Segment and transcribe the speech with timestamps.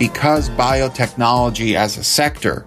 [0.00, 2.66] because biotechnology as a sector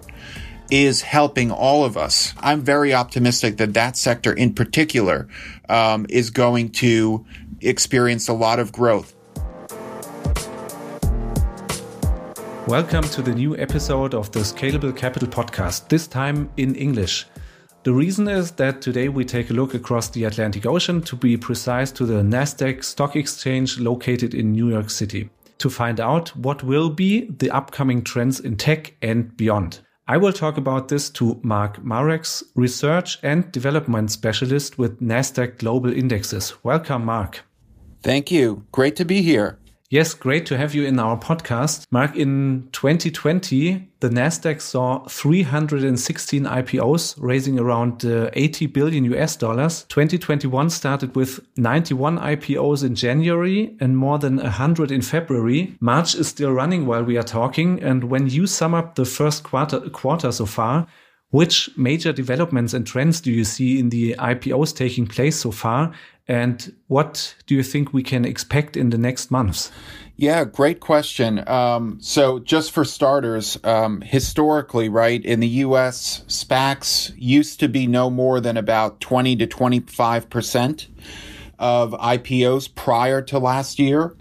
[0.69, 2.31] is helping all of us.
[2.39, 5.27] I'm very optimistic that that sector in particular
[5.67, 7.25] um, is going to
[7.59, 9.15] experience a lot of growth.
[12.67, 17.25] Welcome to the new episode of the Scalable Capital Podcast, this time in English.
[17.81, 21.35] The reason is that today we take a look across the Atlantic Ocean, to be
[21.37, 26.63] precise, to the NASDAQ stock exchange located in New York City, to find out what
[26.63, 29.79] will be the upcoming trends in tech and beyond.
[30.07, 35.93] I will talk about this to Mark Marex, research and development specialist with NASDAQ Global
[35.93, 36.53] Indexes.
[36.63, 37.45] Welcome, Mark.
[38.01, 38.65] Thank you.
[38.73, 39.59] Great to be here.
[39.93, 41.85] Yes, great to have you in our podcast.
[41.91, 49.85] Mark, in 2020, the Nasdaq saw 316 IPOs raising around uh, 80 billion US dollars.
[49.89, 55.75] 2021 started with 91 IPOs in January and more than 100 in February.
[55.79, 57.79] March is still running while we are talking.
[57.83, 60.87] And when you sum up the first quarter, quarter so far,
[61.33, 65.91] which major developments and trends do you see in the IPOs taking place so far?
[66.27, 69.71] And what do you think we can expect in the next months?
[70.15, 71.45] Yeah, great question.
[71.49, 77.87] Um, so, just for starters, um, historically, right, in the US, SPACs used to be
[77.87, 80.87] no more than about 20 to 25%
[81.57, 84.15] of IPOs prior to last year.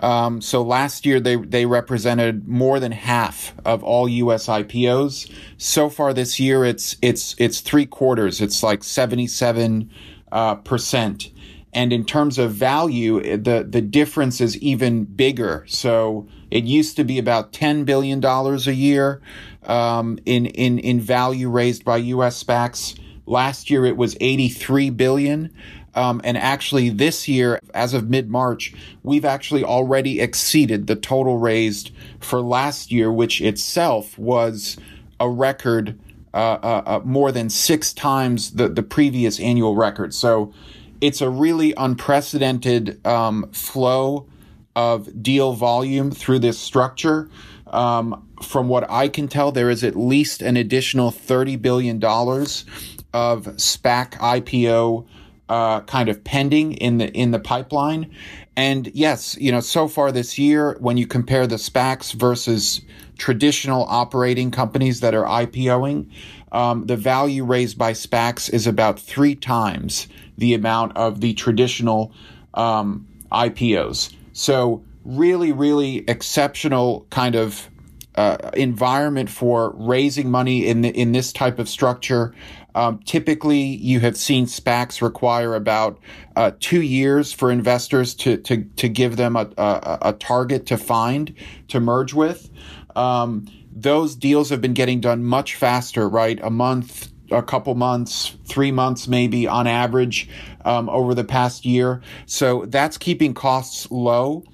[0.00, 4.46] Um, so last year they they represented more than half of all U.S.
[4.46, 5.30] IPOs.
[5.56, 8.40] So far this year, it's it's it's three quarters.
[8.40, 9.90] It's like seventy seven
[10.30, 11.30] uh, percent.
[11.72, 15.64] And in terms of value, the, the difference is even bigger.
[15.68, 19.20] So it used to be about $10 billion a year
[19.64, 22.98] um, in, in, in value raised by US SPACs.
[23.26, 25.54] Last year it was 83 billion.
[25.98, 31.90] Um, and actually this year, as of mid-March, we've actually already exceeded the total raised
[32.20, 34.76] for last year, which itself was
[35.18, 35.98] a record
[36.32, 40.14] uh, uh, uh, more than six times the, the previous annual record.
[40.14, 40.54] So
[41.00, 44.28] it's a really unprecedented um, flow
[44.76, 47.28] of deal volume through this structure.
[47.66, 53.46] Um, from what I can tell, there is at least an additional $30 billion of
[53.56, 55.08] SPAC IPO
[55.48, 58.14] uh, kind of pending in the in the pipeline.
[58.56, 62.80] And yes, you know, so far this year, when you compare the SPACs versus
[63.16, 66.10] traditional operating companies that are IPOing,
[66.52, 72.12] um, the value raised by SPACs is about three times the amount of the traditional
[72.54, 74.14] um, IPOs.
[74.32, 77.68] So really, really exceptional kind of
[78.14, 82.34] uh, environment for raising money in the, in this type of structure.
[82.78, 85.98] Um, typically, you have seen SPACs require about
[86.36, 90.76] uh, two years for investors to to to give them a, a, a target to
[90.76, 91.34] find
[91.66, 92.48] to merge with.
[92.94, 96.38] Um, those deals have been getting done much faster, right?
[96.40, 100.28] A month, a couple months, three months maybe on average
[100.64, 102.00] um, over the past year.
[102.26, 104.44] So that's keeping costs low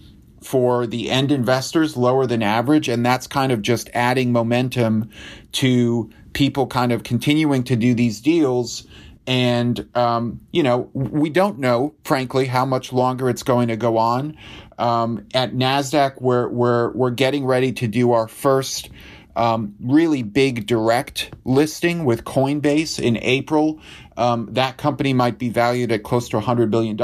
[0.42, 2.88] for the end investors, lower than average.
[2.88, 5.10] And that's kind of just adding momentum
[5.52, 8.86] to people kind of continuing to do these deals.
[9.26, 13.96] And, um, you know, we don't know, frankly, how much longer it's going to go
[13.96, 14.36] on.
[14.78, 18.90] Um, at NASDAQ, we're, we're, we're getting ready to do our first
[19.36, 23.80] um, really big direct listing with Coinbase in April.
[24.16, 27.00] Um, that company might be valued at close to $100 billion.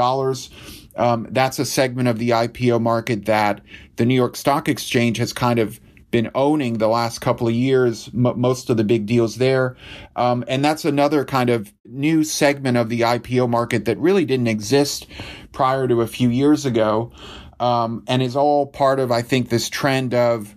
[0.95, 3.61] Um, that's a segment of the IPO market that
[3.95, 5.79] the New York Stock Exchange has kind of
[6.11, 9.75] been owning the last couple of years, m- most of the big deals there.
[10.15, 14.47] Um, and that's another kind of new segment of the IPO market that really didn't
[14.47, 15.07] exist
[15.51, 17.11] prior to a few years ago.
[17.59, 20.55] Um, and is all part of, I think, this trend of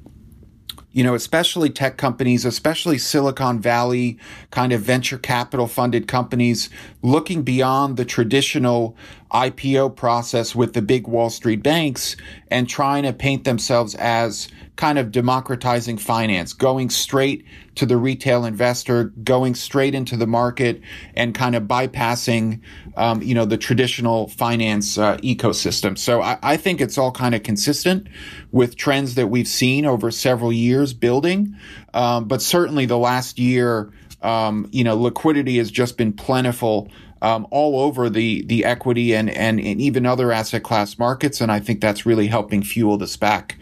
[0.94, 4.16] you know, especially tech companies, especially Silicon Valley
[4.53, 6.70] kind of venture capital funded companies
[7.04, 8.97] looking beyond the traditional
[9.31, 12.17] IPO process with the big Wall Street banks
[12.50, 17.44] and trying to paint themselves as kind of democratizing finance, going straight
[17.75, 20.81] to the retail investor, going straight into the market
[21.14, 22.61] and kind of bypassing,
[22.96, 25.99] um, you know, the traditional finance uh, ecosystem.
[25.99, 28.06] So I, I think it's all kind of consistent
[28.50, 31.55] with trends that we've seen over several years building.
[31.93, 33.93] Um, but certainly the last year,
[34.25, 36.88] um, you know, liquidity has just been plentiful
[37.23, 41.53] um, all over the the equity and, and, and even other asset class markets, and
[41.53, 43.53] I think that's really helping fuel the SPAC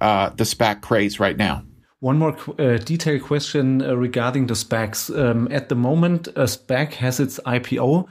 [0.00, 1.64] uh, the SPAC craze right now.
[2.00, 5.16] One more uh, detailed question uh, regarding the SPACs.
[5.16, 8.06] Um, at the moment, a SPAC has its IPO.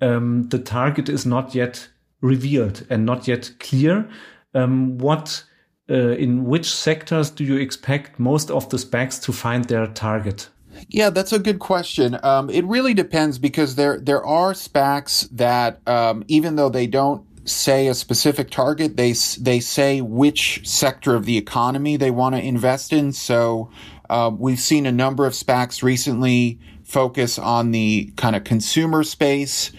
[0.00, 1.88] Um, the target is not yet
[2.22, 4.08] revealed and not yet clear.
[4.54, 5.44] Um, what
[5.90, 10.48] uh, in which sectors do you expect most of the SPACs to find their target?
[10.88, 12.18] Yeah, that's a good question.
[12.22, 17.24] Um, it really depends because there there are SPACs that um, even though they don't
[17.48, 22.40] say a specific target, they they say which sector of the economy they want to
[22.40, 23.12] invest in.
[23.12, 23.70] So
[24.10, 29.72] uh, we've seen a number of SPACs recently focus on the kind of consumer space.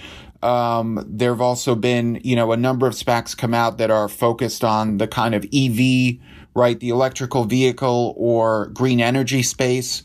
[0.44, 4.08] Um, there have also been, you know, a number of SPACs come out that are
[4.08, 6.18] focused on the kind of EV,
[6.54, 10.04] right, the electrical vehicle or green energy space.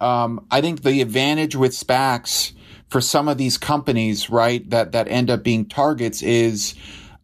[0.00, 2.52] Um, I think the advantage with SPACs
[2.88, 6.74] for some of these companies, right, that that end up being targets is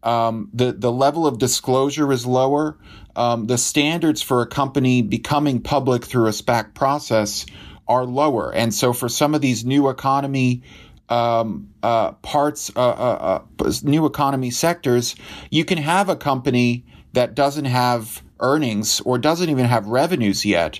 [0.03, 2.77] um, the the level of disclosure is lower.
[3.15, 7.45] Um, the standards for a company becoming public through a SPAC process
[7.87, 10.63] are lower, and so for some of these new economy
[11.09, 15.15] um, uh, parts, uh, uh, uh, new economy sectors,
[15.49, 20.79] you can have a company that doesn't have earnings or doesn't even have revenues yet,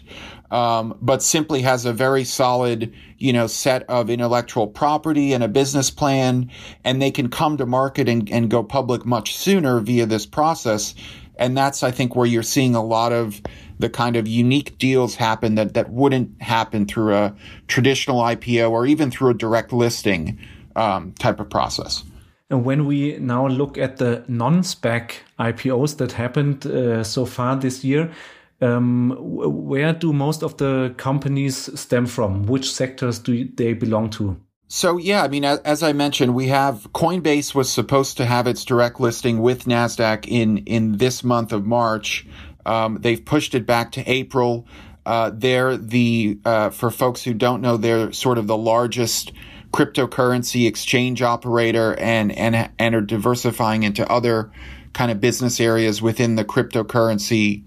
[0.51, 5.47] um, but simply has a very solid, you know, set of intellectual property and a
[5.47, 6.51] business plan,
[6.83, 10.93] and they can come to market and, and go public much sooner via this process.
[11.37, 13.41] And that's, I think, where you're seeing a lot of
[13.79, 17.35] the kind of unique deals happen that, that wouldn't happen through a
[17.67, 20.37] traditional IPO or even through a direct listing
[20.75, 22.03] um, type of process.
[22.49, 27.55] And when we now look at the non SPAC IPOs that happened uh, so far
[27.55, 28.11] this year,
[28.61, 32.43] um, where do most of the companies stem from?
[32.43, 34.39] Which sectors do they belong to?
[34.67, 38.63] So yeah, I mean, as, I mentioned, we have Coinbase was supposed to have its
[38.63, 42.25] direct listing with Nasdaq in in this month of March.
[42.65, 44.65] Um, they've pushed it back to April.
[45.05, 49.33] Uh, they're the, uh, for folks who don't know, they're sort of the largest
[49.73, 54.51] cryptocurrency exchange operator and, and, and are diversifying into other
[54.93, 57.63] kind of business areas within the cryptocurrency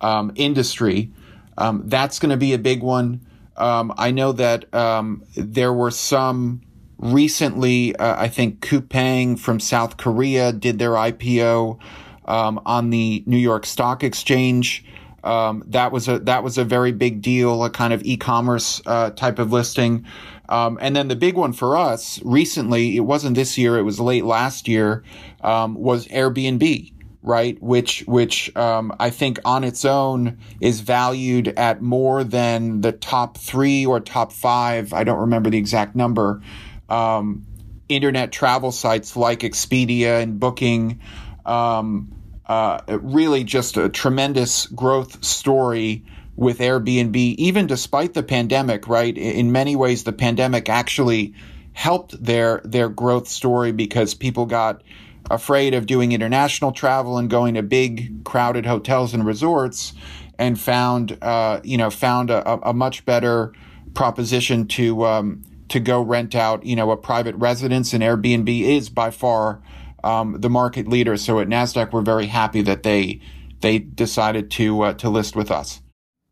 [0.00, 1.10] um, industry.
[1.58, 3.20] Um, that's going to be a big one.
[3.56, 6.60] Um, I know that um, there were some
[6.98, 11.78] recently, uh, I think Coupang from South Korea did their IPO
[12.26, 14.84] um, on the New York Stock Exchange.
[15.24, 19.10] Um, that was a that was a very big deal, a kind of e-commerce uh,
[19.10, 20.06] type of listing.
[20.48, 23.98] Um, and then the big one for us recently, it wasn't this year, it was
[23.98, 25.02] late last year,
[25.40, 26.92] um, was Airbnb,
[27.26, 27.60] right?
[27.60, 33.36] Which which um, I think on its own is valued at more than the top
[33.36, 34.92] three or top five.
[34.94, 36.40] I don't remember the exact number.
[36.88, 37.44] Um,
[37.88, 41.00] internet travel sites like Expedia and Booking.
[41.44, 42.12] Um,
[42.46, 46.04] uh, really just a tremendous growth story
[46.36, 49.16] with Airbnb, even despite the pandemic, right?
[49.16, 51.34] In many ways, the pandemic actually
[51.72, 54.82] helped their, their growth story because people got
[55.30, 59.92] afraid of doing international travel and going to big crowded hotels and resorts
[60.38, 63.52] and found, uh, you know, found a, a, much better
[63.94, 68.88] proposition to, um, to go rent out, you know, a private residence and Airbnb is
[68.88, 69.62] by far
[70.04, 71.16] um, the market leader.
[71.16, 73.20] So at Nasdaq, we're very happy that they
[73.60, 75.80] they decided to uh, to list with us.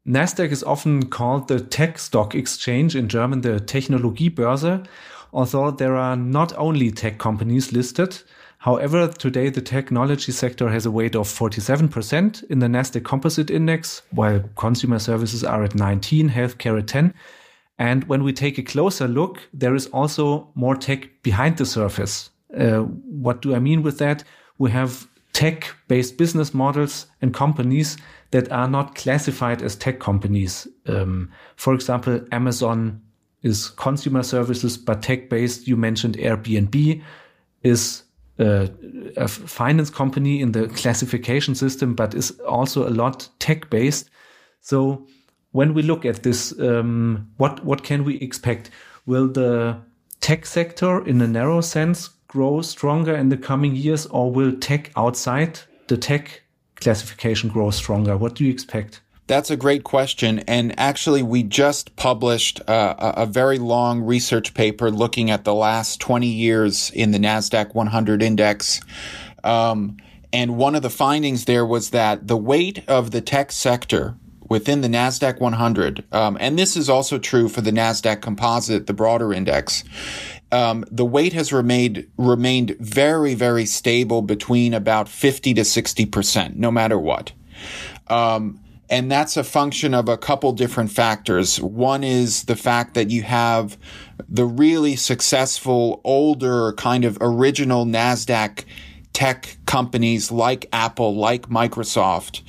[0.07, 4.87] Nasdaq is often called the tech stock exchange in German, the Technologiebörse.
[5.33, 8.23] Although there are not only tech companies listed,
[8.65, 14.01] However, today the technology sector has a weight of 47% in the Nasdaq Composite Index,
[14.11, 17.13] while consumer services are at 19, healthcare at 10.
[17.79, 22.31] And when we take a closer look, there is also more tech behind the surface.
[22.59, 24.25] Uh, what do I mean with that?
[24.57, 27.99] We have tech based business models and companies
[28.31, 30.67] that are not classified as tech companies.
[30.87, 33.03] Um, for example, Amazon
[33.43, 35.69] is consumer services, but tech based.
[35.69, 37.03] You mentioned Airbnb
[37.63, 38.04] is
[38.39, 38.67] uh,
[39.17, 44.11] a finance company in the classification system, but is also a lot tech based.
[44.61, 45.07] So
[45.53, 48.71] when we look at this, um, what what can we expect?
[49.07, 49.77] Will the
[50.21, 54.91] tech sector, in a narrow sense, grow stronger in the coming years, or will tech
[54.97, 56.43] outside the tech
[56.77, 58.17] classification grow stronger?
[58.17, 59.01] What do you expect?
[59.27, 60.41] That's a great question.
[60.41, 66.01] And actually, we just published uh, a very long research paper looking at the last
[66.01, 68.81] 20 years in the NASDAQ 100 index.
[69.43, 69.97] Um,
[70.33, 74.17] and one of the findings there was that the weight of the tech sector
[74.51, 78.93] within the NASDAQ 100, um, and this is also true for the NASDAQ composite, the
[78.93, 79.85] broader index,
[80.53, 86.57] um, the weight has remained remained very very stable between about 50 to 60 percent
[86.57, 87.33] no matter what
[88.09, 88.61] um,
[88.91, 93.23] and that's a function of a couple different factors one is the fact that you
[93.23, 93.77] have
[94.29, 98.65] the really successful older kind of original nasdaq
[99.15, 102.43] tech companies like Apple, like Microsoft,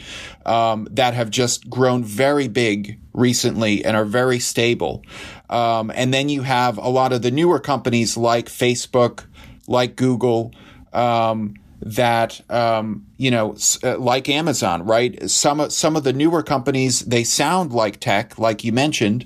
[0.46, 5.04] um, that have just grown very big recently and are very stable.
[5.50, 9.26] Um, and then you have a lot of the newer companies like Facebook,
[9.68, 10.54] like Google,
[10.92, 15.30] um, that um, you know, uh, like Amazon, right?
[15.30, 19.26] Some some of the newer companies they sound like tech, like you mentioned,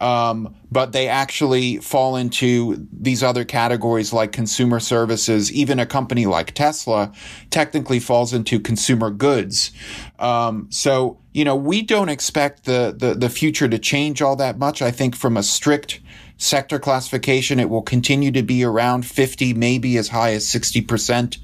[0.00, 5.52] um, but they actually fall into these other categories like consumer services.
[5.52, 7.12] Even a company like Tesla
[7.50, 9.72] technically falls into consumer goods.
[10.18, 14.58] Um, so you know, we don't expect the, the the future to change all that
[14.58, 14.82] much.
[14.82, 16.00] I think from a strict
[16.40, 21.36] sector classification, it will continue to be around 50, maybe as high as 60%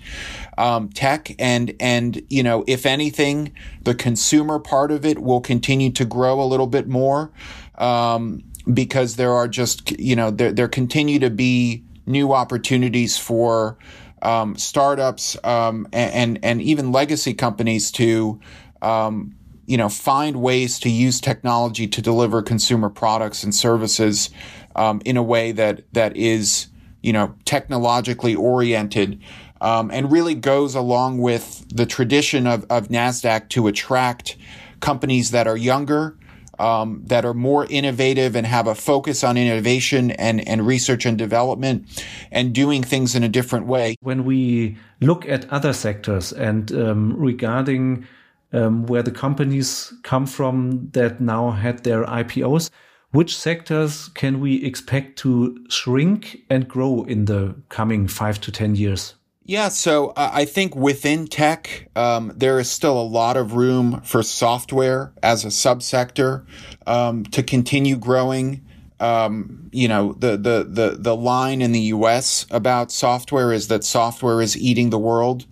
[0.58, 1.34] um, tech.
[1.38, 6.40] And, and, you know, if anything, the consumer part of it will continue to grow
[6.40, 7.30] a little bit more.
[7.76, 13.78] Um, because there are just, you know, there, there continue to be new opportunities for,
[14.22, 18.40] um, startups, um, and, and even legacy companies to,
[18.82, 19.36] um,
[19.66, 24.30] you know, find ways to use technology to deliver consumer products and services
[24.76, 26.68] um, in a way that that is
[27.02, 29.20] you know technologically oriented
[29.60, 34.36] um, and really goes along with the tradition of, of NASDAQ to attract
[34.80, 36.16] companies that are younger,
[36.58, 41.18] um, that are more innovative and have a focus on innovation and, and research and
[41.18, 41.86] development
[42.30, 43.96] and doing things in a different way.
[44.00, 48.06] When we look at other sectors and um, regarding
[48.52, 52.70] um, where the companies come from that now had their IPOs,
[53.10, 58.76] which sectors can we expect to shrink and grow in the coming five to 10
[58.76, 59.15] years?
[59.48, 64.24] Yeah, so I think within tech, um, there is still a lot of room for
[64.24, 66.44] software as a subsector
[66.84, 68.66] um, to continue growing.
[68.98, 73.84] Um, you know, the, the, the, the line in the US about software is that
[73.84, 75.46] software is eating the world.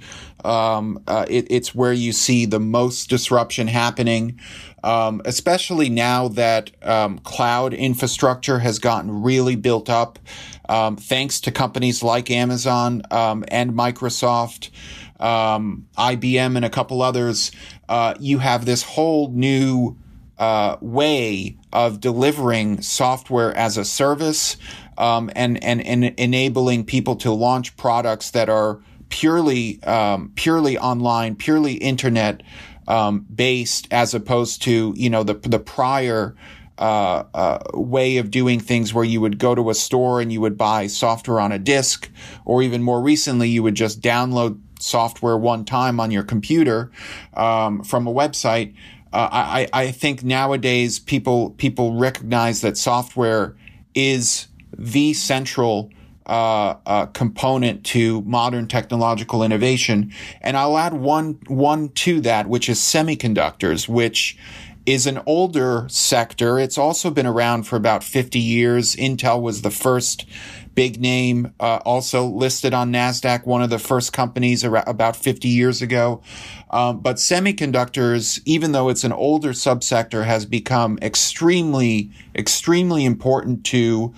[0.45, 4.39] Um, uh, it, it's where you see the most disruption happening
[4.85, 10.19] um, especially now that um, cloud infrastructure has gotten really built up,
[10.69, 14.69] um, thanks to companies like Amazon um, and Microsoft,
[15.19, 17.51] um, IBM, and a couple others.
[17.89, 19.97] Uh, you have this whole new
[20.37, 24.59] uh, way of delivering software as a service
[24.99, 28.81] um, and, and, and enabling people to launch products that are
[29.15, 29.79] purely
[30.35, 32.43] purely online, purely internet
[32.89, 36.35] um, based as opposed to you know the the prior
[36.79, 40.41] uh, uh, way of doing things where you would go to a store and you
[40.41, 42.11] would buy software on a disk,
[42.45, 46.91] or even more recently, you would just download software one time on your computer
[47.35, 48.75] um, from a website.
[49.13, 53.57] Uh, I, I think nowadays people people recognize that software
[53.95, 55.91] is the central
[56.27, 60.13] uh, uh, component to modern technological innovation.
[60.41, 64.37] And I'll add one one to that, which is semiconductors, which
[64.87, 66.59] is an older sector.
[66.59, 68.95] It's also been around for about 50 years.
[68.97, 70.27] Intel was the first
[70.75, 75.81] big name, uh, also listed on NASDAQ, one of the first companies about 50 years
[75.81, 76.21] ago.
[76.71, 84.13] Um, but semiconductors, even though it's an older subsector, has become extremely, extremely important to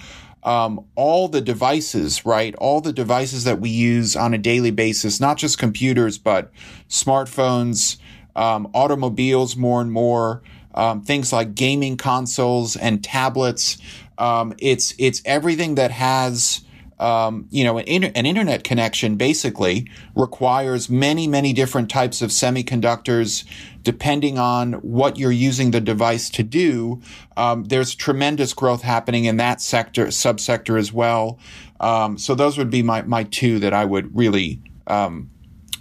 [0.46, 2.54] um, all the devices, right?
[2.54, 6.52] All the devices that we use on a daily basis, not just computers, but
[6.88, 7.98] smartphones,
[8.36, 10.42] um, automobiles more and more,
[10.74, 13.76] um, things like gaming consoles and tablets.
[14.18, 16.62] Um, it's it's everything that has
[16.98, 22.30] um, you know, an, inter- an, internet connection basically requires many, many different types of
[22.30, 23.44] semiconductors,
[23.82, 27.02] depending on what you're using the device to do.
[27.36, 31.38] Um, there's tremendous growth happening in that sector, subsector as well.
[31.80, 35.30] Um, so those would be my, my two that I would really, um,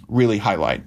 [0.08, 0.82] really highlight.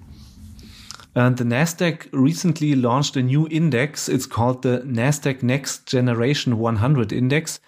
[1.15, 4.07] And the Nasdaq recently launched a new index.
[4.07, 7.59] It's called the Nasdaq Next Generation 100 Index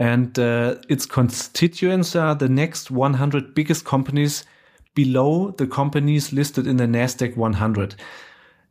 [0.00, 4.46] and uh, its constituents are the next 100 biggest companies
[4.94, 7.96] below the companies listed in the Nasdaq 100.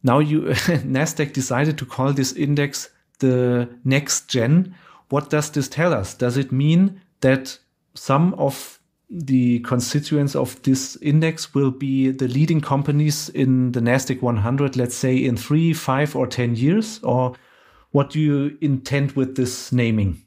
[0.02, 4.74] Now you Nasdaq decided to call this index the next gen.
[5.10, 6.16] What does this tell us?
[6.16, 7.60] Does it mean that
[7.94, 14.24] some of the constituents of this index will be the leading companies in the Nasdaq
[14.24, 17.00] 100, let's say in three, five, or 10 years?
[17.04, 17.36] Or
[17.92, 20.24] what do you intend with this naming?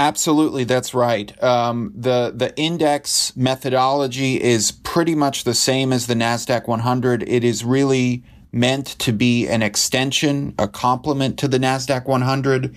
[0.00, 1.30] Absolutely, that's right.
[1.44, 7.22] Um, the the index methodology is pretty much the same as the Nasdaq 100.
[7.28, 12.74] It is really meant to be an extension, a complement to the Nasdaq 100.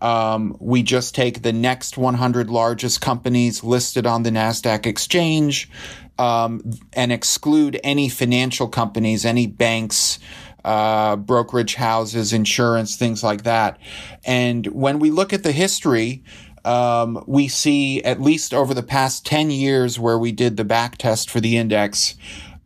[0.00, 5.68] Um, we just take the next 100 largest companies listed on the Nasdaq exchange,
[6.18, 6.62] um,
[6.94, 10.18] and exclude any financial companies, any banks,
[10.64, 13.78] uh, brokerage houses, insurance, things like that.
[14.24, 16.22] And when we look at the history,
[16.64, 20.98] um, we see at least over the past 10 years where we did the back
[20.98, 22.14] test for the index,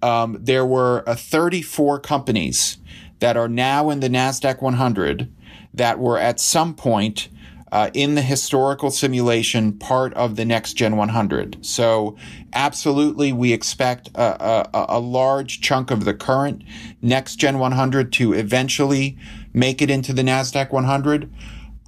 [0.02, 2.78] um, there were uh, 34 companies
[3.20, 5.32] that are now in the NASDAQ 100
[5.72, 7.28] that were at some point
[7.72, 11.64] uh, in the historical simulation part of the next gen 100.
[11.64, 12.16] So
[12.52, 16.62] absolutely, we expect a, a, a, large chunk of the current
[17.02, 19.18] next gen 100 to eventually
[19.52, 21.32] make it into the NASDAQ 100.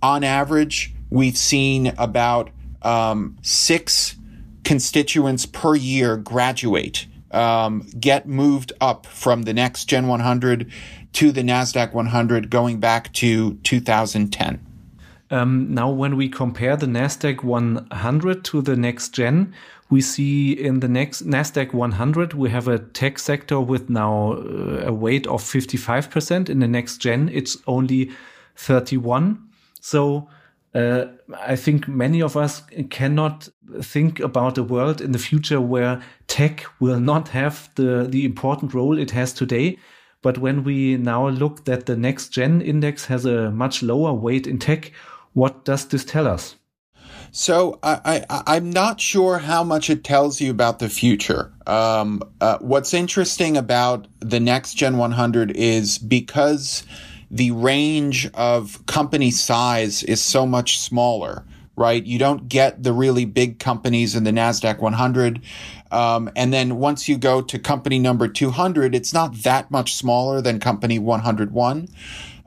[0.02, 2.50] On average, we've seen about
[2.82, 4.16] um, six
[4.64, 10.70] constituents per year graduate, um, get moved up from the next Gen 100
[11.14, 14.64] to the NASDAQ 100 going back to 2010.
[15.30, 19.54] Um, now, when we compare the NASDAQ 100 to the next gen,
[19.90, 24.84] we see in the next NASDAQ 100, we have a tech sector with now uh,
[24.86, 26.48] a weight of 55%.
[26.48, 28.10] In the next gen, it's only
[28.56, 29.42] 31.
[29.80, 30.28] So,
[30.74, 31.06] uh,
[31.40, 33.48] I think many of us cannot
[33.80, 38.74] think about a world in the future where tech will not have the, the important
[38.74, 39.78] role it has today.
[40.20, 44.46] But when we now look that the next gen index has a much lower weight
[44.46, 44.92] in tech,
[45.32, 46.56] what does this tell us?
[47.30, 51.52] So I, I am not sure how much it tells you about the future.
[51.66, 56.84] Um, uh, what's interesting about the next Gen 100 is because
[57.30, 61.44] the range of company size is so much smaller,
[61.76, 62.04] right?
[62.04, 65.40] You don't get the really big companies in the NASDAQ 100.
[65.90, 70.40] Um, and then once you go to company number 200, it's not that much smaller
[70.40, 71.88] than company 101.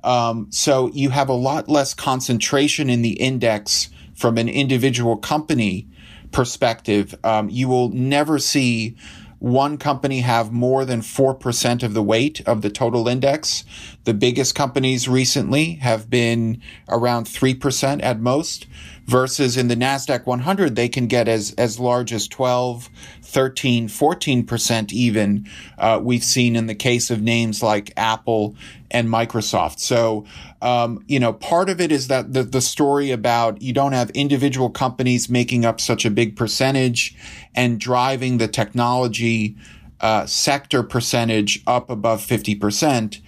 [0.03, 5.87] Um, so you have a lot less concentration in the index from an individual company
[6.31, 7.13] perspective.
[7.23, 8.95] Um, you will never see
[9.41, 13.65] one company have more than 4% of the weight of the total index.
[14.03, 18.67] The biggest companies recently have been around 3% at most
[19.07, 22.89] versus in the NASDAQ 100, they can get as, as large as 12,
[23.31, 28.55] 13, 14% even, uh, we've seen in the case of names like Apple
[28.89, 29.79] and Microsoft.
[29.79, 30.25] So,
[30.61, 34.09] um, you know, part of it is that the, the story about you don't have
[34.11, 37.15] individual companies making up such a big percentage
[37.55, 39.55] and driving the technology
[40.01, 43.21] uh, sector percentage up above 50%.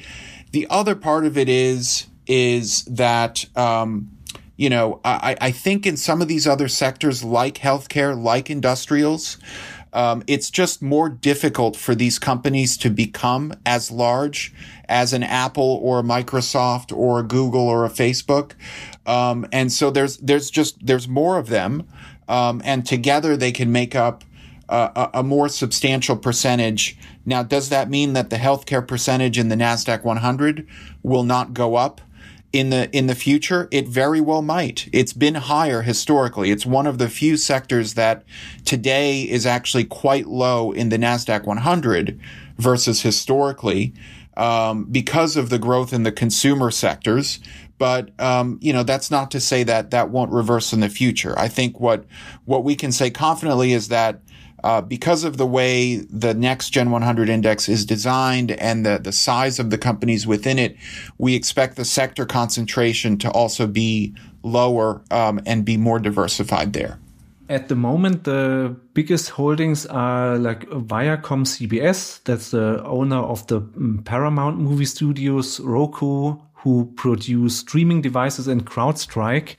[0.51, 4.09] The other part of it is, is that, um,
[4.57, 9.37] you know, I, I think in some of these other sectors like healthcare, like industrials,
[9.93, 14.53] um, it's just more difficult for these companies to become as large
[14.89, 18.53] as an Apple or a Microsoft or a Google or a Facebook.
[19.05, 21.87] Um, and so there's there's just there's more of them,
[22.27, 24.23] um, and together they can make up
[24.69, 26.97] a, a more substantial percentage.
[27.25, 30.67] Now, does that mean that the healthcare percentage in the Nasdaq 100
[31.03, 32.01] will not go up?
[32.53, 34.87] In the in the future it very well might.
[34.93, 36.51] It's been higher historically.
[36.51, 38.23] It's one of the few sectors that
[38.63, 42.19] today is actually quite low in the nasdaq 100
[42.57, 43.93] versus historically
[44.37, 47.39] um, because of the growth in the consumer sectors.
[47.79, 51.37] But um, you know that's not to say that that won't reverse in the future.
[51.37, 52.05] I think what
[52.45, 54.21] what we can say confidently is that
[54.63, 59.11] uh, because of the way the next Gen 100 index is designed and the, the
[59.11, 60.77] size of the companies within it,
[61.17, 66.99] we expect the sector concentration to also be lower um, and be more diversified there.
[67.49, 73.61] At the moment, the biggest holdings are like Viacom CBS, that's the owner of the
[73.61, 79.57] mm, Paramount movie studios, Roku, who produce streaming devices, and CrowdStrike,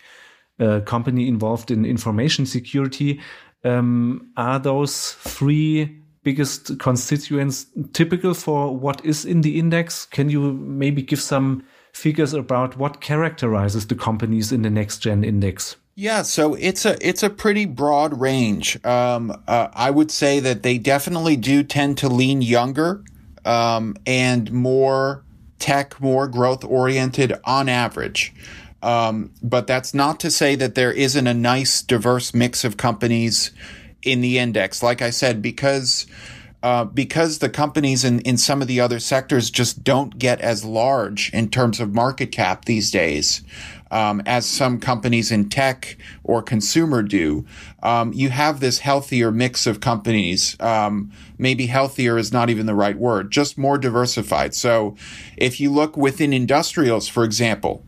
[0.58, 3.20] a company involved in information security
[3.64, 10.06] um, are those three biggest constituents typical for what is in the index?
[10.06, 15.22] Can you maybe give some figures about what characterizes the companies in the next gen
[15.22, 15.76] index?
[15.96, 18.84] Yeah, so it's a it's a pretty broad range.
[18.84, 23.04] Um, uh, I would say that they definitely do tend to lean younger
[23.44, 25.24] um, and more
[25.60, 28.34] tech, more growth oriented on average.
[28.84, 33.50] Um, but that's not to say that there isn't a nice, diverse mix of companies
[34.02, 34.82] in the index.
[34.82, 36.06] Like I said, because
[36.62, 40.64] uh, because the companies in, in some of the other sectors just don't get as
[40.64, 43.42] large in terms of market cap these days
[43.90, 47.44] um, as some companies in tech or consumer do.
[47.82, 50.56] Um, you have this healthier mix of companies.
[50.58, 54.54] Um, maybe healthier is not even the right word, just more diversified.
[54.54, 54.96] So
[55.36, 57.84] if you look within industrials, for example,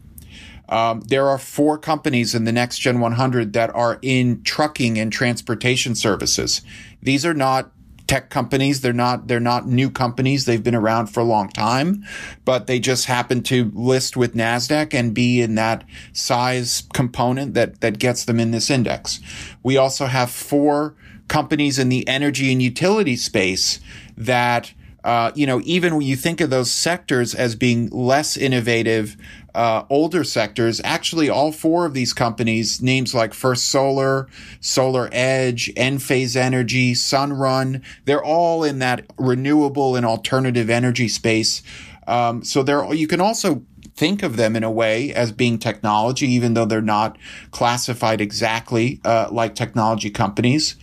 [0.69, 5.13] um, there are four companies in the next Gen 100 that are in trucking and
[5.13, 6.63] transportation services.
[7.03, 7.71] These are not
[8.07, 8.81] tech companies.
[8.81, 10.45] They're not they're not new companies.
[10.45, 12.05] They've been around for a long time,
[12.45, 17.81] but they just happen to list with Nasdaq and be in that size component that
[17.81, 19.21] that gets them in this index.
[19.63, 20.95] We also have four
[21.29, 23.81] companies in the energy and utility space
[24.17, 24.73] that
[25.07, 29.17] uh, you know, even when you think of those sectors as being less innovative,
[29.55, 34.27] uh, older sectors, actually all four of these companies, names like First Solar,
[34.61, 41.63] Solar Edge, Enphase Energy, Sunrun, they're all in that renewable and alternative energy space.
[42.09, 43.63] Um, so there, you can also
[43.97, 47.17] think of them in a way as being technology, even though they're not
[47.51, 50.77] classified exactly uh, like technology companies.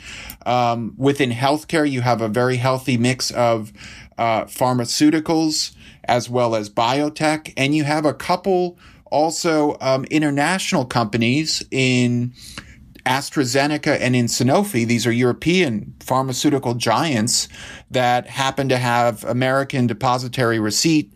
[0.45, 3.71] Um, within healthcare, you have a very healthy mix of
[4.17, 5.73] uh, pharmaceuticals
[6.05, 7.53] as well as biotech.
[7.55, 12.33] And you have a couple also um, international companies in
[13.05, 14.85] AstraZeneca and in Sanofi.
[14.87, 17.47] These are European pharmaceutical giants
[17.91, 21.13] that happen to have American depository receipt.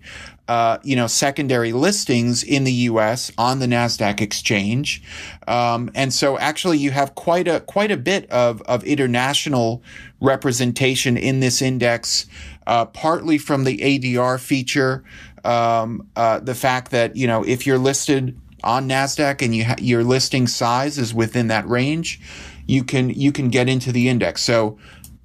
[0.47, 3.33] Uh, you know, secondary listings in the U.S.
[3.37, 5.03] on the Nasdaq exchange,
[5.45, 9.83] um, and so actually you have quite a quite a bit of of international
[10.21, 12.27] representation in this index
[12.67, 15.03] uh, partly from the ADR feature,
[15.43, 19.75] um, uh, the fact that you know if you're listed on Nasdaq and you ha-
[19.79, 22.19] your listing size is within that range,
[22.67, 24.41] you can you can get into the index.
[24.41, 24.77] So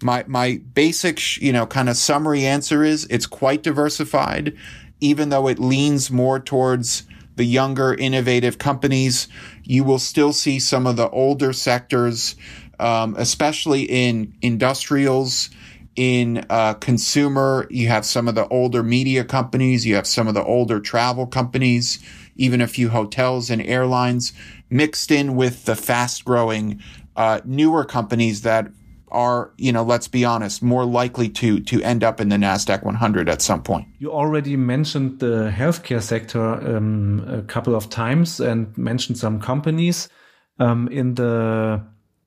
[0.02, 4.56] my my basic you know kind of summary answer is it's quite diversified,
[5.00, 7.02] even though it leans more towards
[7.34, 9.26] the younger innovative companies.
[9.64, 12.36] You will still see some of the older sectors,
[12.78, 15.50] um, especially in industrials
[15.96, 20.34] in uh, consumer, you have some of the older media companies, you have some of
[20.34, 21.98] the older travel companies,
[22.36, 24.32] even a few hotels and airlines
[24.70, 26.80] mixed in with the fast growing
[27.16, 28.68] uh, newer companies that
[29.08, 32.82] are, you know, let's be honest, more likely to to end up in the Nasdaq
[32.82, 33.86] 100 at some point.
[33.98, 40.08] You already mentioned the healthcare sector um, a couple of times and mentioned some companies
[40.58, 41.82] um, in the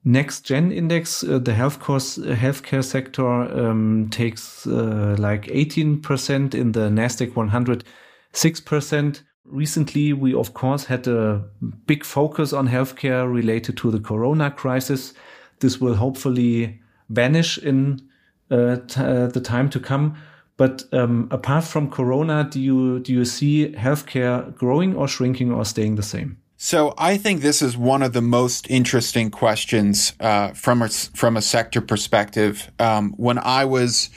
[0.05, 6.53] next gen index, uh, the health course, uh, healthcare sector um, takes uh, like 18%
[6.53, 7.83] in the Nasdaq 100,
[8.31, 9.21] 6%.
[9.45, 11.43] Recently, we of course had a
[11.85, 15.13] big focus on healthcare related to the corona crisis.
[15.59, 18.01] This will hopefully vanish in
[18.49, 20.15] uh, uh the time to come.
[20.57, 25.65] But um, apart from corona, do you do you see healthcare growing or shrinking or
[25.65, 26.37] staying the same?
[26.57, 31.35] So I think this is one of the most interesting questions uh, from a, from
[31.35, 32.71] a sector perspective.
[32.79, 34.09] Um, when I was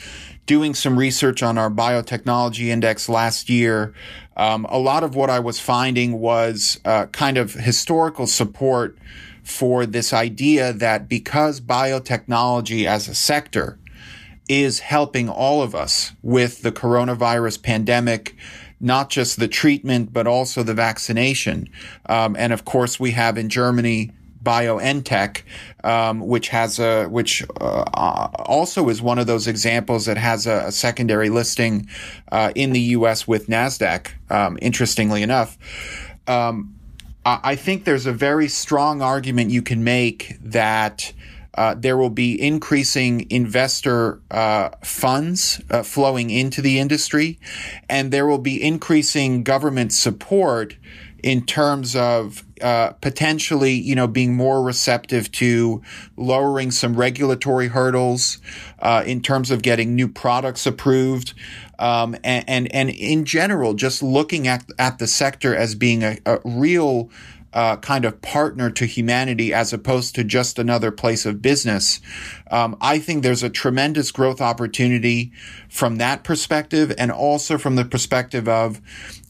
[0.47, 3.93] doing some research on our biotechnology index last year,
[4.37, 8.97] um, a lot of what I was finding was uh, kind of historical support
[9.43, 13.79] for this idea that because biotechnology as a sector
[14.49, 18.37] is helping all of us with the coronavirus pandemic
[18.81, 21.69] not just the treatment, but also the vaccination.
[22.07, 24.13] Um, and of course, we have in Germany
[24.43, 25.43] BioNTech,
[25.85, 30.67] um, which has a which uh, also is one of those examples that has a,
[30.67, 31.89] a secondary listing
[32.31, 33.27] uh, in the U.S.
[33.27, 34.13] with Nasdaq.
[34.31, 35.59] Um, interestingly enough,
[36.27, 36.75] um,
[37.25, 41.13] I think there's a very strong argument you can make that
[41.59, 47.37] uh, there will be increasing investor uh, funds uh, flowing into the industry,
[47.89, 50.77] and there will be increasing government support
[51.21, 55.83] in terms of uh, potentially, you know, being more receptive to
[56.17, 58.39] lowering some regulatory hurdles,
[58.79, 61.35] uh, in terms of getting new products approved,
[61.81, 66.19] um, and, and, and in general, just looking at at the sector as being a,
[66.25, 67.11] a real
[67.53, 72.01] uh, kind of partner to humanity as opposed to just another place of business.
[72.51, 75.33] Um, I think there's a tremendous growth opportunity
[75.69, 78.81] from that perspective and also from the perspective of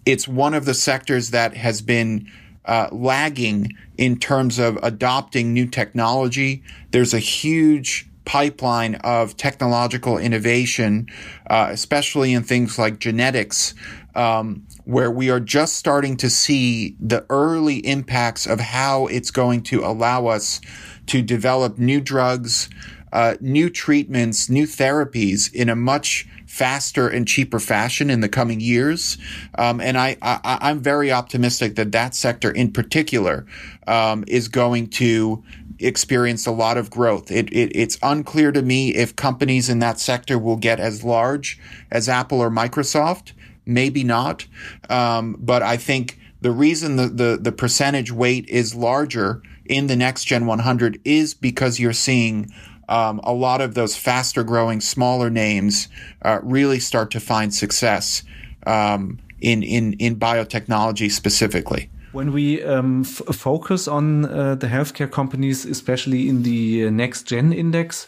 [0.04, 2.30] it's one of the sectors that has been
[2.64, 6.62] uh, lagging in terms of adopting new technology.
[6.90, 11.06] There's a huge pipeline of technological innovation,
[11.48, 13.74] uh, especially in things like genetics,
[14.14, 19.60] um, where we are just starting to see the early impacts of how it's going
[19.60, 20.62] to allow us
[21.04, 22.70] to develop new drugs,
[23.12, 28.60] uh, new treatments, new therapies in a much faster and cheaper fashion in the coming
[28.60, 29.18] years.
[29.58, 33.44] Um, and I, I, am very optimistic that that sector in particular
[33.86, 35.44] um, is going to
[35.80, 37.30] experience a lot of growth.
[37.30, 41.60] It, it, it's unclear to me if companies in that sector will get as large
[41.90, 43.32] as Apple or Microsoft
[43.68, 44.46] maybe not.
[44.88, 49.96] Um, but I think the reason the, the, the percentage weight is larger in the
[49.96, 52.50] next gen 100 is because you're seeing
[52.88, 55.88] um, a lot of those faster growing, smaller names
[56.22, 58.22] uh, really start to find success
[58.66, 61.90] um, in, in, in biotechnology specifically.
[62.12, 67.52] When we um, focus on uh, the healthcare companies, especially in the uh, next gen
[67.52, 68.06] index,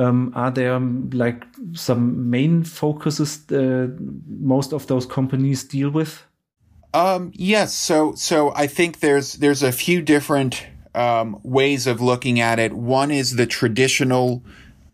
[0.00, 3.88] um, are there um, like some main focuses uh,
[4.26, 6.24] most of those companies deal with?
[6.94, 7.74] Um, yes.
[7.74, 12.72] So, so I think there's there's a few different um, ways of looking at it.
[12.72, 14.42] One is the traditional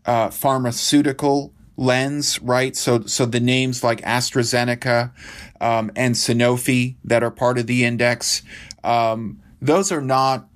[0.05, 2.75] uh, pharmaceutical lens, right?
[2.75, 5.11] So, so the names like AstraZeneca
[5.61, 8.43] um, and Sanofi that are part of the index,
[8.83, 10.47] um, those are not;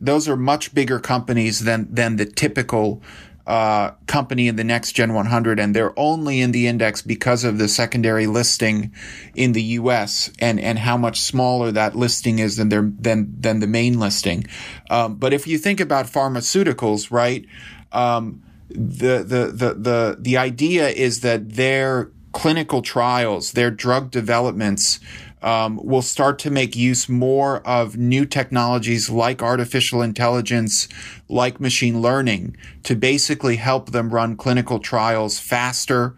[0.00, 3.02] those are much bigger companies than than the typical
[3.46, 7.58] uh, company in the next gen 100 and they're only in the index because of
[7.58, 8.92] the secondary listing
[9.34, 13.60] in the US and, and how much smaller that listing is than their, than, than
[13.60, 14.46] the main listing.
[14.88, 17.44] Um, but if you think about pharmaceuticals, right,
[17.92, 25.00] um, the, the, the, the, the idea is that their clinical trials, their drug developments,
[25.44, 30.88] um, will start to make use more of new technologies like artificial intelligence,
[31.28, 36.16] like machine learning, to basically help them run clinical trials faster,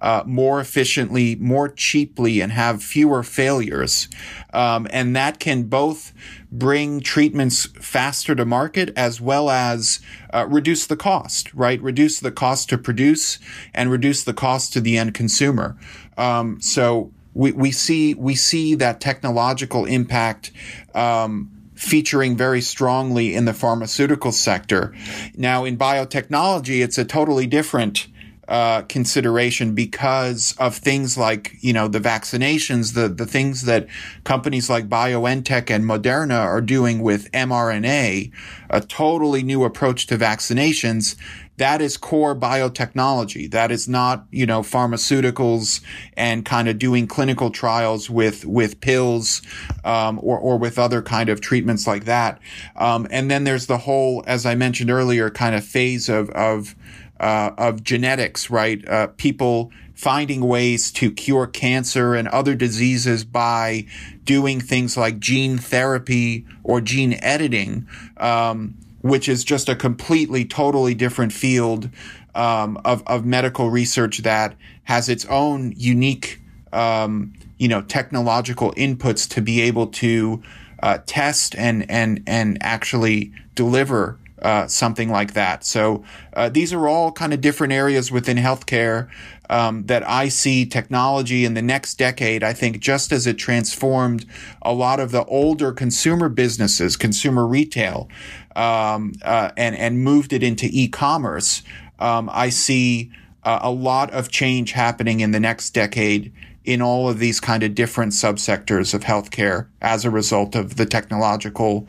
[0.00, 4.08] uh, more efficiently, more cheaply, and have fewer failures.
[4.52, 6.12] Um, and that can both
[6.52, 9.98] bring treatments faster to market as well as
[10.32, 11.82] uh, reduce the cost, right?
[11.82, 13.40] Reduce the cost to produce
[13.74, 15.76] and reduce the cost to the end consumer.
[16.16, 20.50] Um, so we, we see we see that technological impact
[20.94, 24.92] um, featuring very strongly in the pharmaceutical sector.
[25.36, 28.08] Now, in biotechnology, it's a totally different
[28.48, 33.86] uh, consideration because of things like you know the vaccinations, the the things that
[34.24, 38.32] companies like BioNTech and Moderna are doing with mRNA,
[38.68, 41.14] a totally new approach to vaccinations
[41.58, 43.50] that is core biotechnology.
[43.50, 45.80] That is not, you know, pharmaceuticals
[46.16, 49.42] and kind of doing clinical trials with, with pills,
[49.84, 52.40] um, or, or with other kind of treatments like that.
[52.76, 56.74] Um, and then there's the whole, as I mentioned earlier, kind of phase of, of,
[57.20, 58.86] uh, of genetics, right?
[58.88, 63.84] Uh, people finding ways to cure cancer and other diseases by
[64.22, 67.84] doing things like gene therapy or gene editing.
[68.16, 71.88] Um, which is just a completely, totally different field
[72.34, 76.40] um, of, of medical research that has its own unique,
[76.72, 80.42] um, you know, technological inputs to be able to
[80.82, 85.64] uh, test and and and actually deliver uh, something like that.
[85.64, 89.08] So uh, these are all kind of different areas within healthcare
[89.48, 92.42] um, that I see technology in the next decade.
[92.42, 94.26] I think just as it transformed
[94.62, 98.08] a lot of the older consumer businesses, consumer retail,
[98.56, 101.62] um, uh, and and moved it into e-commerce,
[101.98, 103.10] um, I see
[103.44, 106.32] uh, a lot of change happening in the next decade
[106.64, 110.84] in all of these kind of different subsectors of healthcare as a result of the
[110.84, 111.86] technological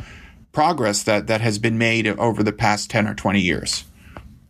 [0.51, 3.83] progress that that has been made over the past 10 or 20 years.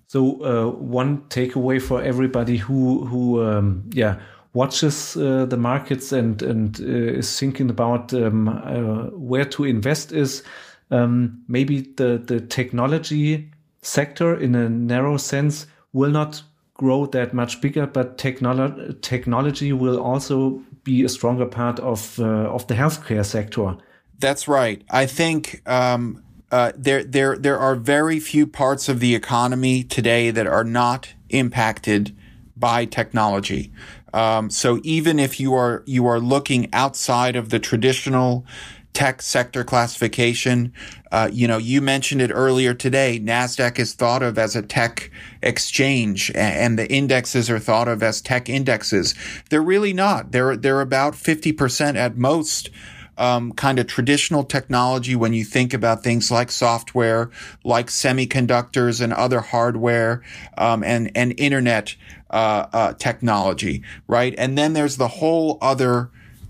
[0.09, 4.19] So uh, one takeaway for everybody who who um, yeah
[4.53, 10.11] watches uh, the markets and and uh, is thinking about um, uh, where to invest
[10.11, 10.43] is
[10.89, 13.51] um, maybe the the technology
[13.83, 16.41] sector in a narrow sense will not
[16.73, 22.55] grow that much bigger, but technolo technology will also be a stronger part of uh,
[22.55, 23.77] of the healthcare sector.
[24.17, 24.81] That's right.
[24.89, 30.31] I think um, uh, there there there are very few parts of the economy today
[30.31, 32.15] that are not impacted
[32.57, 33.71] by technology.
[34.13, 38.45] Um, so even if you are you are looking outside of the traditional
[38.93, 40.73] tech sector classification,
[41.11, 43.19] uh, you know, you mentioned it earlier today.
[43.19, 45.11] Nasdaq is thought of as a tech
[45.43, 49.13] exchange, and the indexes are thought of as tech indexes.
[49.49, 50.31] They're really not.
[50.31, 52.71] They're they're about fifty percent at most
[53.19, 57.29] um, kind of traditional technology when you think about things like software,
[57.63, 60.23] like semiconductors and other hardware,
[60.57, 61.95] um, and and internet
[62.31, 64.33] uh, uh, technology, right?
[64.37, 66.09] And then there's the whole other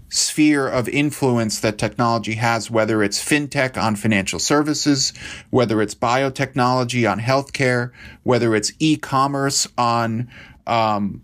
[0.10, 5.14] sphere of influence that technology has, whether it's fintech on financial services,
[5.50, 7.92] whether it's biotechnology on healthcare,
[8.24, 10.30] whether it's e-commerce on
[10.68, 11.22] um,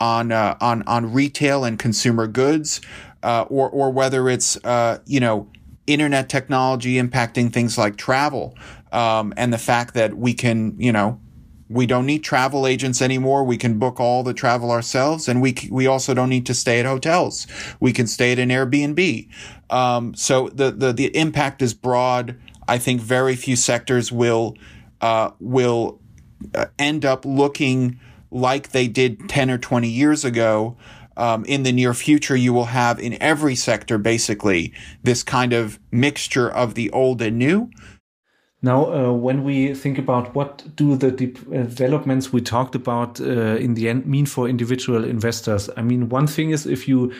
[0.00, 2.80] on uh, on on retail and consumer goods,
[3.22, 5.48] uh, or or whether it's uh, you know
[5.86, 8.56] internet technology impacting things like travel
[8.92, 11.18] um, and the fact that we can you know
[11.70, 13.44] we don't need travel agents anymore.
[13.44, 16.80] We can book all the travel ourselves, and we we also don't need to stay
[16.80, 17.46] at hotels.
[17.78, 19.28] We can stay at an Airbnb.
[19.70, 22.38] Um, so the, the the impact is broad.
[22.66, 24.56] I think very few sectors will
[25.00, 26.00] uh, will
[26.54, 28.00] uh, end up looking
[28.30, 30.76] like they did 10 or 20 years ago,
[31.18, 35.78] um, in the near future, you will have in every sector basically this kind of
[35.90, 37.70] mixture of the old and new.
[38.60, 43.20] Now, uh, when we think about what do the de uh, developments we talked about
[43.20, 47.12] uh, in the end mean for individual investors, I mean, one thing is if you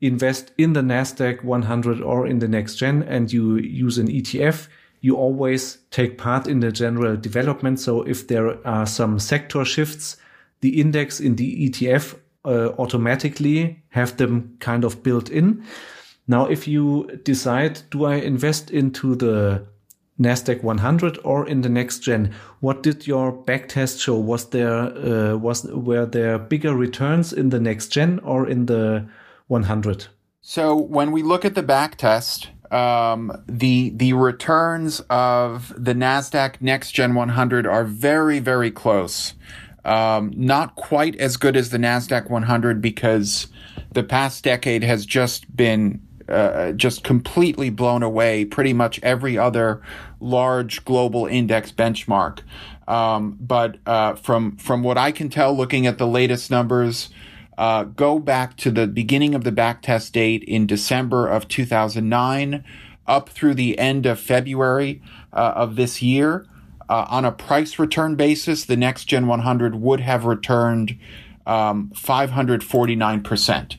[0.00, 4.68] invest in the Nasdaq 100 or in the next gen and you use an ETF,
[5.00, 7.78] you always take part in the general development.
[7.78, 10.16] So if there are some sector shifts,
[10.60, 15.64] the index in the ETF uh, automatically have them kind of built in.
[16.28, 19.66] Now, if you decide, do I invest into the
[20.18, 22.32] Nasdaq 100 or in the next gen?
[22.60, 24.18] What did your backtest show?
[24.18, 29.06] Was there uh, was were there bigger returns in the next gen or in the
[29.48, 30.06] 100?
[30.40, 36.92] So when we look at the backtest, um, the the returns of the Nasdaq Next
[36.92, 39.34] Gen 100 are very very close.
[39.86, 43.46] Um, not quite as good as the NASDAQ 100 because
[43.92, 49.80] the past decade has just been uh, just completely blown away pretty much every other
[50.18, 52.40] large global index benchmark.
[52.88, 57.10] Um, but uh, from from what I can tell, looking at the latest numbers,
[57.56, 62.64] uh, go back to the beginning of the backtest date in December of 2009,
[63.06, 65.00] up through the end of February
[65.32, 66.44] uh, of this year.
[66.88, 70.98] Uh, on a price return basis, the next Gen 100 would have returned
[71.46, 73.76] um, 549%.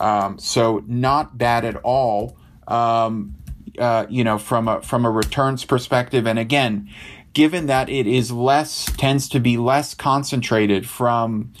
[0.00, 2.36] Um, so not bad at all.
[2.66, 3.34] Um,
[3.78, 6.88] uh, you know, from a from a returns perspective, and again,
[7.32, 11.52] given that it is less tends to be less concentrated from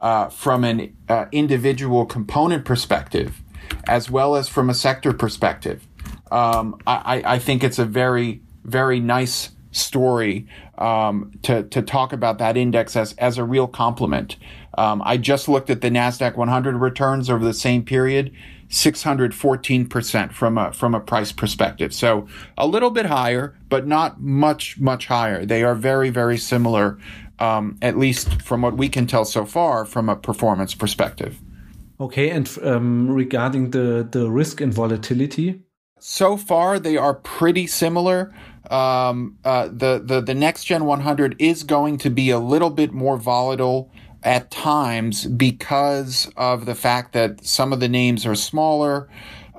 [0.00, 3.42] uh, from an uh, individual component perspective,
[3.86, 5.86] as well as from a sector perspective,
[6.30, 10.46] um, I, I think it's a very very nice story
[10.78, 14.36] um, to to talk about that index as as a real complement.
[14.78, 18.32] Um, I just looked at the Nasdaq 100 returns over the same period,
[18.68, 21.94] 614 percent from a from a price perspective.
[21.94, 25.44] So a little bit higher, but not much much higher.
[25.44, 26.98] They are very very similar,
[27.38, 31.38] um, at least from what we can tell so far from a performance perspective.
[31.98, 35.62] Okay, and um, regarding the the risk and volatility.
[35.98, 38.32] So far, they are pretty similar
[38.70, 42.92] um, uh, the, the, the next gen 100 is going to be a little bit
[42.92, 43.90] more volatile
[44.22, 49.08] at times because of the fact that some of the names are smaller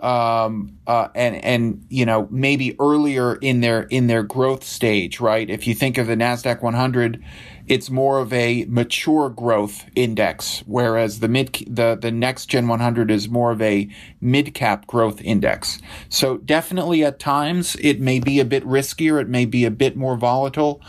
[0.03, 5.49] um, uh, and and you know maybe earlier in their in their growth stage, right?
[5.49, 7.23] If you think of the Nasdaq 100,
[7.67, 13.11] it's more of a mature growth index, whereas the mid the the next Gen 100
[13.11, 13.89] is more of a
[14.21, 15.79] mid cap growth index.
[16.09, 19.95] So definitely at times it may be a bit riskier, it may be a bit
[19.95, 20.81] more volatile.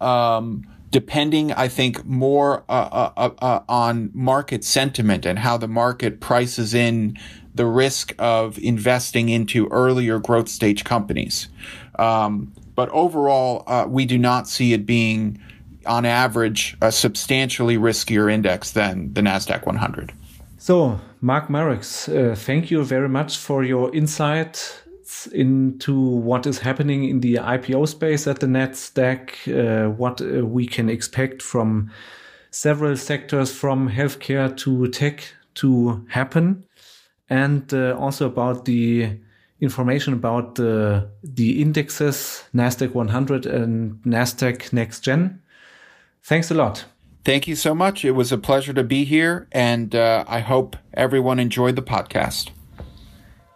[0.00, 5.66] Um, depending, I think, more uh, uh, uh, uh on market sentiment and how the
[5.66, 7.18] market prices in
[7.54, 11.48] the risk of investing into earlier growth stage companies.
[11.98, 15.40] Um, but overall, uh, we do not see it being,
[15.86, 20.12] on average, a substantially riskier index than the NASDAQ 100.
[20.58, 24.82] So, Mark Marex, uh, thank you very much for your insight
[25.32, 30.66] into what is happening in the IPO space at the NASDAQ, uh, what uh, we
[30.66, 31.90] can expect from
[32.50, 36.64] several sectors from healthcare to tech to happen
[37.28, 39.18] and uh, also about the
[39.60, 45.40] information about the the indexes Nasdaq 100 and Nasdaq Next Gen.
[46.22, 46.84] Thanks a lot.
[47.24, 48.04] Thank you so much.
[48.04, 52.50] It was a pleasure to be here, and uh, I hope everyone enjoyed the podcast.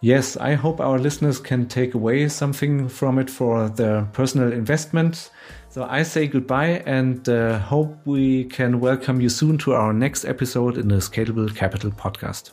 [0.00, 5.30] Yes, I hope our listeners can take away something from it for their personal investment.
[5.70, 10.24] So I say goodbye and uh, hope we can welcome you soon to our next
[10.24, 12.52] episode in the Scalable Capital podcast.